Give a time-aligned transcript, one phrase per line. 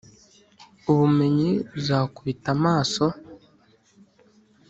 [0.91, 3.05] ubumenyi buzakubita amaso